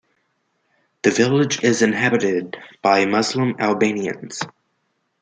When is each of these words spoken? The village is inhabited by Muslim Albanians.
The 1.03 1.11
village 1.11 1.63
is 1.63 1.83
inhabited 1.83 2.57
by 2.81 3.05
Muslim 3.05 3.55
Albanians. 3.59 4.41